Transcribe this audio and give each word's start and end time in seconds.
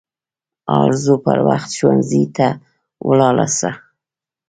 ارزو 0.81 1.15
پر 1.25 1.37
وخت 1.47 1.69
ښوونځي 1.77 2.23
ته 2.37 2.47
ولاړه 3.07 3.47
سه 3.59 3.69